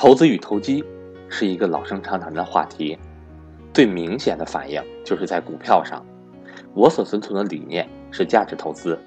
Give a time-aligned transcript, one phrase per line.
[0.00, 0.82] 投资与投机
[1.28, 2.98] 是一个老生常谈的话题，
[3.74, 6.02] 最明显的反应就是在股票上。
[6.72, 8.98] 我所遵从的理念是价值投资，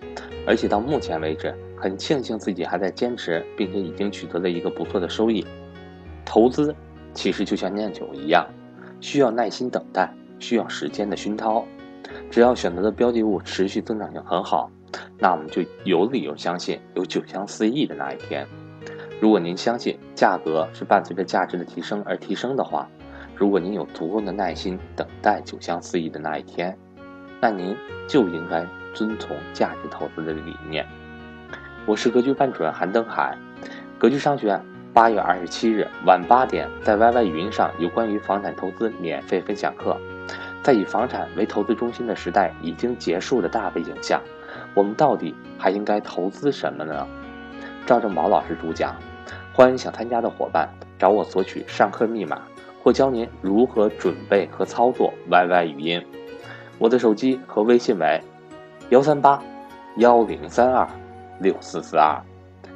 [0.46, 5.44] 而且到目前为止，很庆幸自己还在坚持，并且已经取得了一个不错的收益。
[6.24, 6.76] 投资
[7.12, 8.48] 其实就像酿酒一样，
[9.02, 11.66] 需要耐心等待，需要时间的熏陶。
[12.30, 14.70] 只要选择的标的物持续增长性很好，
[15.18, 18.48] 那我们就有理由相信有酒香四溢的那一天。
[19.22, 22.90] 如果您相信价格是伴随着价值的提升而提升的话，
[23.36, 26.78] 如果您有足够的耐心等待酒香四溢的那一天，
[27.40, 27.76] 那您
[28.08, 30.86] 就应该遵从价值投资的理念。
[31.86, 33.38] 我是格局班主任韩登海，
[33.98, 34.62] 格局商学院
[34.94, 39.98] 八月二十七日晚八点在 YY 语音上有关于房产投资免费分享课。
[40.62, 44.22] 在以房产为投资中心的时代已经结束的大背景下，
[44.74, 47.08] 我们到底还应该投资什么呢？
[47.86, 48.96] 赵正宝老师主讲，
[49.52, 52.42] 欢迎想参加的伙伴找我索取上课密码，
[52.82, 56.02] 或教您如何准备和操作 YY 语音。
[56.78, 58.22] 我的手机和微信为
[58.90, 59.38] 幺三八
[59.98, 60.88] 幺零三二
[61.42, 62.18] 六四四二。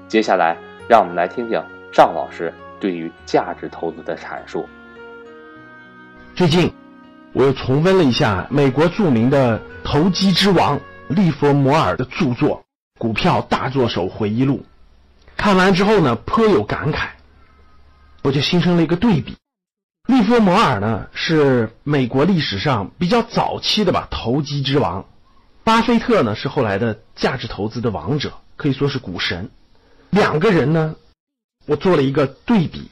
[0.09, 0.57] 接下来，
[0.89, 4.65] 让我们来听听赵老师对于价值投资的阐述。
[6.35, 6.71] 最近。
[7.33, 10.79] 我又重温了一下美国著名的投机之王
[11.09, 12.57] 利弗摩尔的著作
[12.99, 14.55] 《股票大作手回忆录》，
[15.37, 17.09] 看完之后呢，颇有感慨，
[18.23, 19.37] 我就形成了一个对比。
[20.07, 25.05] 利弗摩尔呢是美国历史上比较早期的吧投机之王，
[25.63, 29.49] 巴菲特呢是后来的价值投资的王者，可以说是股神。
[30.09, 30.95] 两个人呢，
[31.65, 32.89] 我做了一个对比。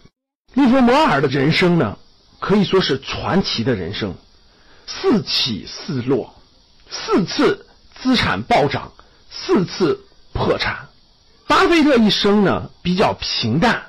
[0.54, 1.98] 利弗摩尔的人生呢，
[2.40, 4.14] 可以说是传奇的人生。
[4.88, 6.36] 四起四落，
[6.90, 7.66] 四次
[7.96, 8.92] 资产暴涨，
[9.30, 10.00] 四次
[10.32, 10.88] 破产。
[11.48, 13.84] 巴菲特一生呢比较平淡，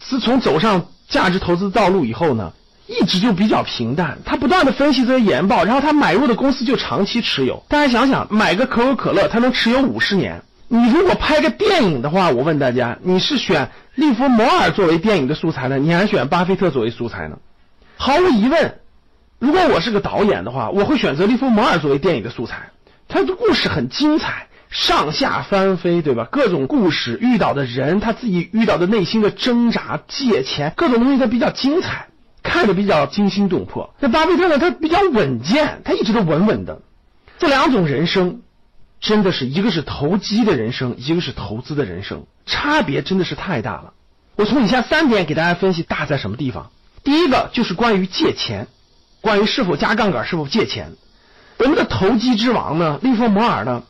[0.00, 2.52] 自从走上价值投资道路以后呢，
[2.86, 4.18] 一直就比较平淡。
[4.24, 7.62] 他不断的分析这些研报，然后他买入的公司就长期持有。
[7.68, 10.42] 大家想想，买个可口可乐，他能持有五十年。
[10.68, 17.36] 你如果拍个电影的话，我问大家，你是选利弗摩尔作为电影的素材呢，你还是选巴菲特作为素材呢？
[17.96, 18.80] 毫无疑问。
[19.38, 22.70] 如果我是个导演的话，我会选择利弗摩尔作为电影的素材。
[23.08, 26.26] 他的故事很精彩，上下翻飞，对吧？
[26.28, 32.08] 各种故事遇到的人，他自己遇到的内心的挣扎、借钱，各种东西，他比较精彩，
[32.42, 33.94] 看着比较惊心动魄。
[34.00, 34.58] 那巴菲特呢？
[34.58, 36.82] 他比较稳健，他一直都稳稳的。
[37.38, 38.42] 这两种人生，
[39.00, 43.92] 真的是一个是投机的人生，一个是投资的人生，差别真的是太大了。
[44.34, 46.72] 我从以下三点给大家分析大在什么地方。
[47.04, 48.66] 第一个就是关于借钱。
[49.20, 50.92] 关于是否加杠杆、是否借钱，
[51.58, 52.98] 我们的投机之王呢？
[53.02, 53.84] 利弗摩尔呢？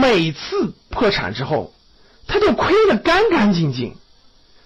[0.00, 1.72] 每次破产之后，
[2.26, 3.94] 他就亏得干干净净，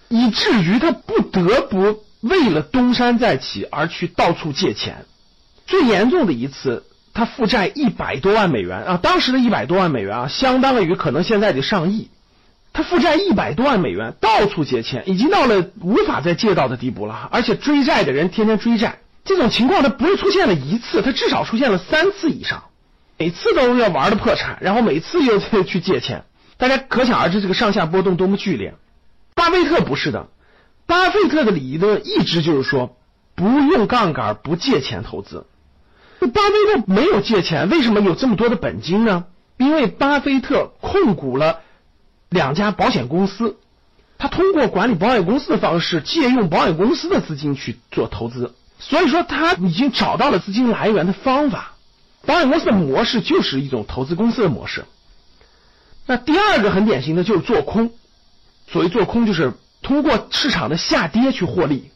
[0.09, 5.05] 以至于他不得不为了东山再起而去到处借钱。
[5.67, 9.01] 最严重的一次，他负债一百多万美元啊！
[9.03, 12.09] 当时的一百多万美元啊，相当于可能现在的上亿。
[12.73, 19.01] 他负债一百多万美元，到处借钱，已经到了无法再借到的地步了，而且追债的人天天追债。
[19.25, 22.68] 这种情况它不是出现了一次，它至少出现了三次以上，
[23.19, 26.25] 每次都要玩的破产，然后每次又去去借钱，
[26.57, 28.75] 大家可想而知这个上下波动多么剧烈。
[29.35, 30.29] 巴菲特不是的，
[30.87, 32.97] 巴菲特的理论一直就是说
[33.35, 35.47] 不用杠杆、不借钱投资。
[36.21, 39.25] 巴菲特没有借钱，为什么有这么多的本金呢？
[39.57, 41.61] 因为巴菲特控股了
[42.29, 43.57] 两家保险公司，
[44.19, 48.55] 他通过管理保险公司的方式，借用保险公司的资金去做投资。
[48.79, 51.75] 所以说，他已经找到了资金来源的方法。
[52.29, 54.85] 保险公司的模式就是一种投资公司的模式。
[56.05, 57.91] 那第二个很典型的就是做空。
[58.71, 61.91] 所谓做空，就是通过市场的下跌去获利。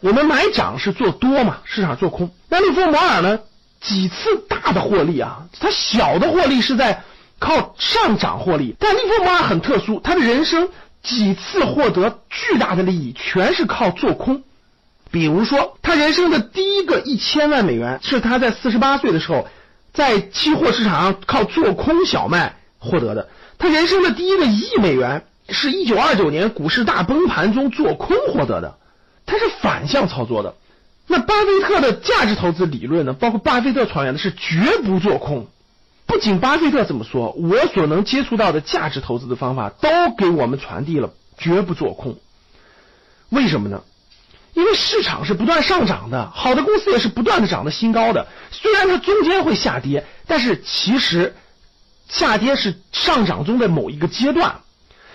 [0.00, 2.30] 我们买涨是做多嘛，市场做空。
[2.48, 3.40] 那利弗摩尔呢？
[3.78, 7.02] 几次大的获利啊，他小的获利是在
[7.38, 8.74] 靠上涨获利。
[8.78, 10.70] 但利弗摩尔很特殊，他的人生
[11.02, 14.44] 几次获得巨大的利益，全是靠做空。
[15.10, 19.46] 比如说，他人生的第一个一千万美元是他在四十八岁的时候，
[19.98, 23.28] 在期货市场上靠做空小麦获得的。
[23.58, 28.78] 他人生的第一个一亿美元是一九二九年股市大崩盘中做空获得的。
[29.26, 30.54] 他是反向操作的。
[31.08, 33.12] 那巴菲特的价值投资理论呢？
[33.12, 35.48] 包括巴菲特传言的是绝不做空。
[36.06, 42.18] 不仅巴菲特这么说，我所能接触到的价值投资的方法都给我们传递了绝不做空。
[43.30, 43.82] 为什么呢？
[44.58, 48.26] 因为市场是不断上涨的，好的公司也是不断的涨的新高的。
[48.50, 51.36] 虽然它中间会下跌，但是其实
[52.08, 54.56] 下跌是上涨中的某一个阶段。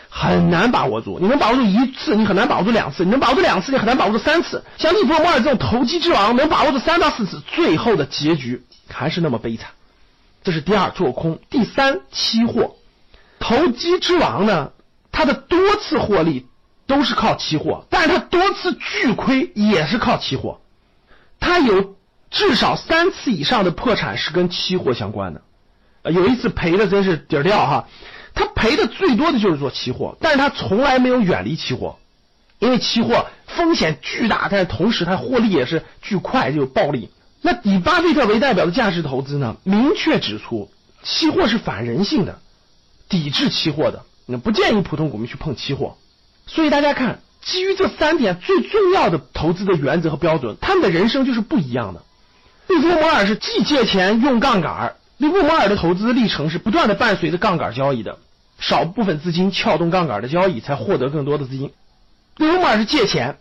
[0.10, 1.18] 很难把握住。
[1.20, 4.64] 你能把握住一次，你很难把握住两次；你能把握住两次，你很难把握住三次。
[4.78, 9.72] 像利弗莫尔这种投机之王，能把握住三到四次，最后的结局还是那么悲惨。
[10.44, 12.76] 这是第二做空，第三期货。
[13.40, 14.72] 投机之王呢，
[15.12, 16.48] 他的多次获利
[16.94, 20.62] 都是靠期货，但是他多次巨亏也是靠期货。
[21.40, 21.96] 他有
[22.30, 25.42] 至少三次以上的破产是跟期货相关的。
[26.12, 27.88] 有一次赔的真是底儿掉哈，
[28.36, 31.98] 他赔的最多的就是做期货，但是他从来没有远离期货，
[32.60, 37.10] 因为期货风险巨大，但是同时它获利也是巨快，就有暴利。
[37.42, 40.70] 那以巴菲特为代表的价值投资呢，明确指出
[41.02, 42.40] 期货是反人性的，
[43.10, 45.98] 抵制期货的，那不建议普通股民去碰期货。
[46.46, 52.04] 所以大家看，基于这三点最重要的投资的原则和标准，他们的人生就是不一样的。
[52.68, 54.96] 利弗摩尔是既借钱用杠杆。
[55.18, 58.18] 利弗摩尔的投资历程是不断的伴随着杠杆交易的，
[58.60, 61.72] 少部分资金撬动杠杆的交易，才获得更多的资金。
[62.38, 63.38] 利弗摩尔是借钱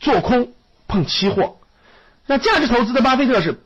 [0.00, 0.52] 做空
[0.86, 1.56] 碰期货，
[2.26, 3.60] 那价值投资的巴菲特是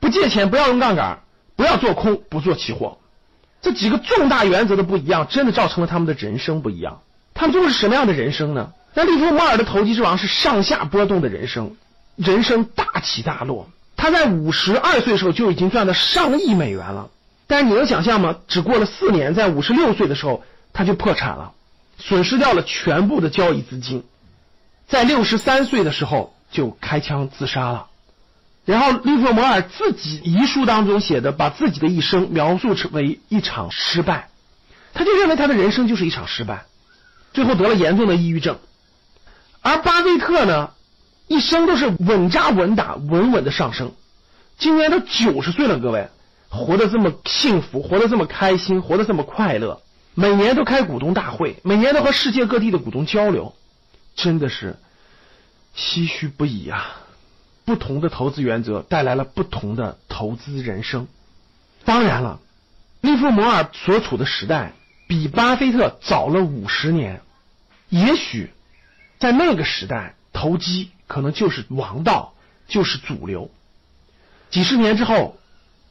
[0.00, 1.20] 不借钱，不要用杠杆，
[1.56, 2.98] 不要做空，不做期货。
[3.60, 7.02] 这几个重大原则的不一样，真的造成了他们的人生不一样。
[7.42, 8.72] 他们都是什么样的人生呢？
[8.94, 11.74] 那利弗摩尔的投机之王是上下波动的人生，
[12.14, 13.68] 人生大起大落。
[13.96, 17.10] 他在五十二岁的时候就已经赚了上亿美元了，
[17.48, 18.36] 但是你能想象吗？
[18.46, 21.50] 只过了四年，在五十六岁的时候他就破产了，
[21.98, 24.04] 损失掉了全部的交易资金，
[24.86, 27.88] 在六十三岁的时候就开枪自杀了。
[28.64, 34.28] 然后利弗摩尔自己遗书当中写的，把自己的一生描述成为一场失败，
[34.94, 36.66] 他就认为他的人生就是一场失败，
[37.32, 38.58] 最后得了严重的抑郁症。
[39.60, 40.70] 而巴菲特呢？
[41.28, 43.92] 一生都是稳扎稳打、稳稳的上升，
[44.58, 46.08] 今年都九十岁了，各位
[46.50, 49.80] 活得这么幸福，活得这么开心，活得这么快乐，
[50.14, 53.54] 每年都开股东大会，每年都和世界各地的股东交流，
[54.14, 54.76] 真的是
[55.74, 56.96] 唏嘘不已啊！
[57.64, 61.06] 不同的投资原则带来了不同的投资人生。
[61.84, 62.40] 当然了，
[63.00, 64.74] 利弗摩尔所处的时代
[65.12, 67.20] 比巴菲特早了五十年，
[67.90, 68.50] 也许
[69.18, 70.88] 在那个时代投机。
[71.06, 72.32] 可能就是王道，
[72.66, 73.50] 就是主流。
[74.48, 75.36] 几十年之后，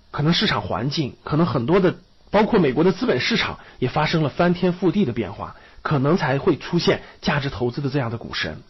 [0.09, 1.97] 可能市场环境，可能很多的，
[2.31, 8.63] 包括美国的资本市场也发生了翻天覆地的变化，可能才会出现价值投资的这样的股神。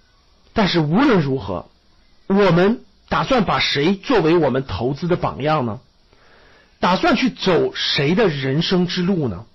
[0.52, 1.70] 但是无论如何，
[2.28, 5.80] 我们打算把谁作为我们投资的榜样呢？
[6.82, 9.46] 打算去走谁的人生之路呢？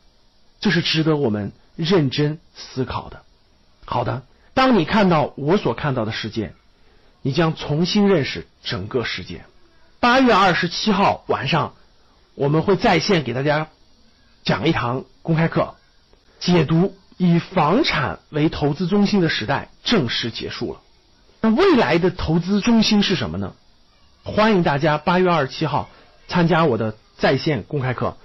[0.66, 3.22] 这是值得我们认真思考的。
[3.84, 6.54] 好的，当你看到我所看到的世界。
[7.22, 9.44] 你将重新认识整个世界。
[10.00, 11.74] 八月二十七号晚上，
[12.34, 13.68] 我们会在线给大家
[14.42, 15.76] 讲一堂公开课，
[16.40, 20.80] 解读以房产为投资中心的时代正式结束了。
[21.42, 23.54] 那未来的投资中心是什么呢？
[24.24, 25.88] 欢迎大家八月二十七号
[26.26, 28.16] 参加我的在线公开课。